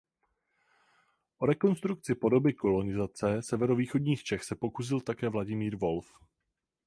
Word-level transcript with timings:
O 1.37 1.45
rekonstrukci 1.45 2.15
podoby 2.15 2.53
kolonizace 2.53 3.41
severovýchodních 3.41 4.23
Čech 4.23 4.43
se 4.43 4.55
pokusil 4.55 5.01
také 5.01 5.29
Vladimír 5.29 5.75
Wolf. 5.75 6.19